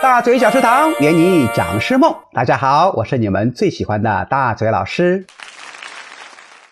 [0.00, 2.14] 大嘴讲师堂，圆你讲师梦。
[2.32, 5.26] 大家好，我是你们最喜欢的大嘴老师。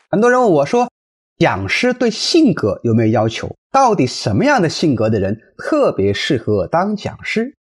[0.08, 0.88] 很多人问我说，
[1.36, 3.56] 讲师对性格有没有要求？
[3.72, 7.56] 到底什么样的性格的人特别适合当讲师？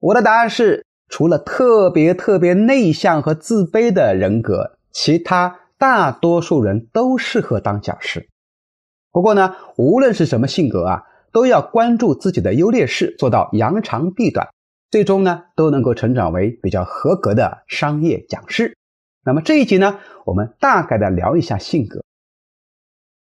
[0.00, 8.30] 我的答案是，除了特别特别内向和自卑的人格，其他大多数人都适合当讲师。
[9.12, 11.02] 不过呢，无论是什么性格啊，
[11.32, 14.48] 都要关注自己的优劣势，做到扬长避短，
[14.90, 18.76] 最终呢都能够成长为比较合格的商业讲师。
[19.24, 22.02] 那么这一集呢，我们大概的聊一下性格。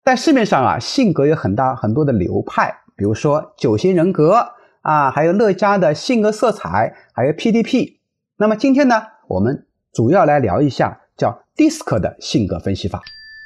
[0.04, 7.98] 在市面上啊，性格有很大很多的流派，比如说九型人格啊，还有乐嘉的性格色彩，还有 PDP。
[8.38, 13.02] 那么今天呢，我们主要来聊一下叫 DISC 的性格分析法。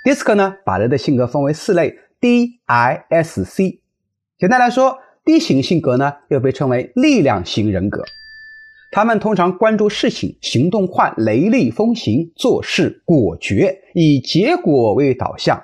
[0.05, 1.99] DISC 呢，把人的性格分为四类。
[2.19, 3.81] D I S C，
[4.37, 8.03] 简单来说，D 型性格呢又被称为力量型人格。
[8.91, 15.63] 他们通常关注事情，行动快，雷厉风行，做事果决，以结果为导向。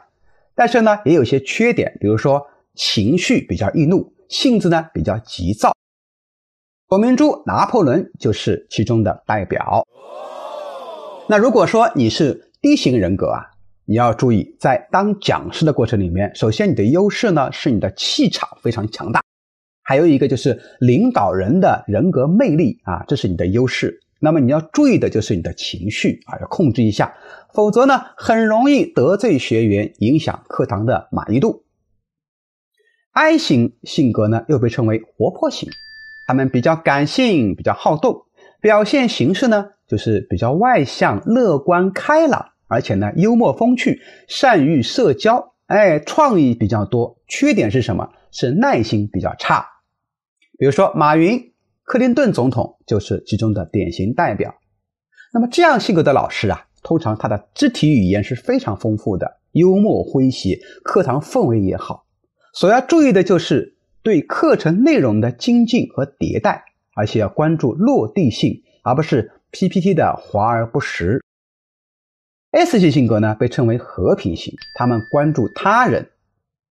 [0.56, 5.72] 但是呢，也有些缺点，比如说情绪比较易怒，性子呢比较急躁。
[6.88, 9.86] 火明珠拿破仑就是其中的代表。
[11.28, 13.46] 那如果说你是 D 型人格啊？
[13.86, 19.22] 你要注意，在当讲师的过程里面，首先你的优势呢是你的气场非常强大，
[19.90, 24.00] 还有一个就是领导人的人格魅力啊，这是你的优势。
[24.20, 27.12] 那么你要注意的就是你的情绪啊，要控制一下，
[27.56, 31.64] 否则呢很容易得罪学员，影响课堂的满意度。
[33.14, 35.68] I 型性格呢又被称为活泼型，
[36.28, 38.26] 他们比较感性，比较好动，
[38.62, 42.46] 表现形式呢就是比较外向、乐观、开朗。
[42.68, 47.18] 而且呢，幽默风趣，善于社交，哎，创意比较多。
[47.28, 48.08] 缺点是什么？
[48.32, 49.66] 是耐心比较差。
[50.60, 51.54] 比如说马云、
[51.86, 54.54] 克林顿总统就是其中的典型代表。
[55.34, 62.06] 那么这样性格的老师啊，通常他的肢体语言是非常丰富的，幽默诙谐，课堂氛围也好。
[62.54, 71.24] 所要注意的就是对课程内容的精进和迭代，而且要关注落地性，而不是 PPT 的华而不实。
[72.52, 76.10] S 型性格呢，被称为和平型，他们关注他人，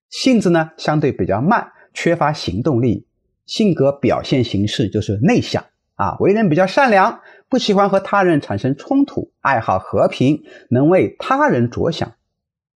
[0.09, 3.06] 性子呢相对比较慢，缺乏行动力，
[3.47, 5.65] 性格表现形式就是内向
[5.95, 12.13] 啊，为人比较善良，不喜欢和他人产生冲突，爱好和平，能为他人着想，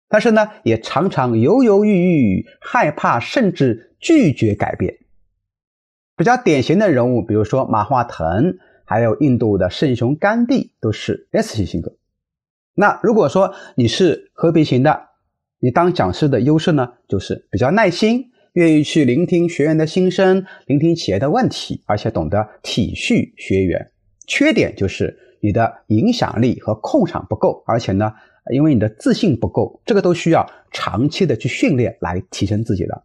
[0.09, 4.99] 但是呢，也常常犹犹豫豫，害怕甚至拒绝改变。
[6.17, 11.97] 比较典型的人物，比如说马化腾，还有印度的圣雄甘地，都是 S 型性格。
[12.75, 15.09] 那如果说你是和平型的，
[15.61, 23.93] 你当讲师的优势呢，就是比较耐心，愿意去聆听学员的心声，聆听企业的问题，而且懂得体恤学员。
[24.27, 28.13] 缺点就是你的影响力和控场不够，而且呢，
[28.53, 33.05] 因为你的自信不够，这个都需要长期的去训练来提升自己的。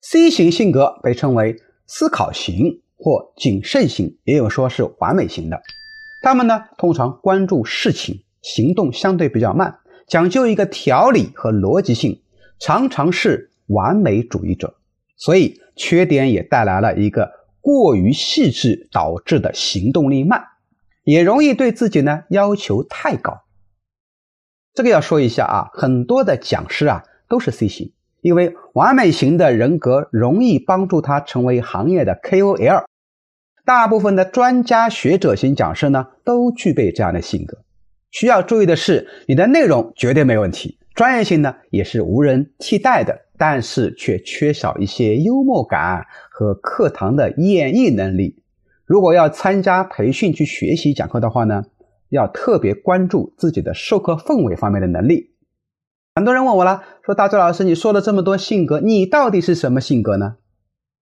[0.00, 1.56] C 型性格被称为
[1.88, 5.60] 思考型或谨慎型，也有说是完美型的。
[6.22, 8.22] 他们呢，通常关注事情。
[8.42, 12.22] 行动相对比较慢，讲究一个条理和逻辑性，
[12.60, 14.74] 常常是完美主义者，
[15.16, 20.42] 所以缺点也带来了一个过于细致导致的行动力慢，
[21.04, 23.42] 也容易对自己呢要求太高。
[24.74, 32.84] 这个要说一下啊，很多的讲师啊都是 C 型，因为完美型的人格容易帮助他成为行业的 KOL，
[33.64, 37.58] 大部分的专家学者型讲师呢都具备这样的性格。
[38.10, 48.42] 需要注意的是，你的内容绝对没问题，专业性呢也是无人替代的，但是却缺少一些幽默感和课堂的演绎能力。
[48.84, 51.64] 如果要参加培训去学习讲课的话呢，
[52.08, 55.32] 要特别关注自己的授课氛围方面的能力。
[56.14, 60.36] 很多人问我了，说大周老师，你说了这么多性格，你到底是什么性格呢？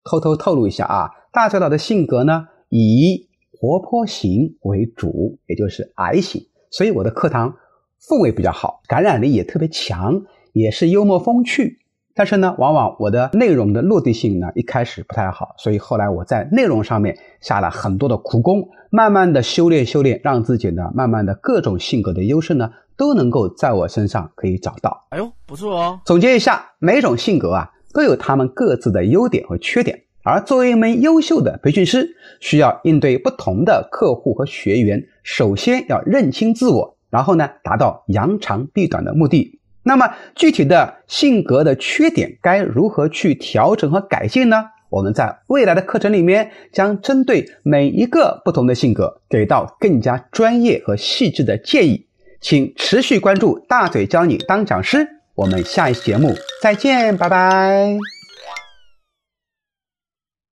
[0.04, 6.46] 偷偷透露一下啊，大周老的性格呢以活泼型为主，也就是 I 型。
[6.70, 7.56] 所以我的课堂
[8.00, 10.22] 氛围比较好，感染力也特别强，
[10.52, 11.79] 也是幽默风趣。
[12.20, 25.06] 但是呢，往往我的内容的落地性呢一开始不太好，所以后来我在内容上面下了很多的苦功，慢慢的修炼修炼，让自己呢慢慢的各种性格的优势呢都能够在我身上可以找到。
[25.08, 25.98] 哎呦，不错哦！
[26.04, 32.06] 总结一下，每种性格啊都有他们各自的优点和缺点，而作为一名优秀的培训师，
[32.38, 35.02] 需要应对不同的客户和学员。
[35.22, 39.58] 首先要认清自我，然后呢，达到扬长避短的目的。
[39.82, 44.64] 那么具体的性格的缺点该如何去调整和改进呢？
[44.90, 52.06] 我们在未来的课程里面将针对每一个不同的性格，给到更加专业和细致的建议。
[52.40, 58.19] 请持续关注大嘴教你当讲师，我们下一期节目再见，拜拜。